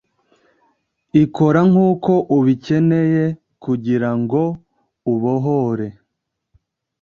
[1.23, 3.23] ikora nkuko ubikeneye
[3.63, 4.41] kugirango
[5.13, 5.87] ubohore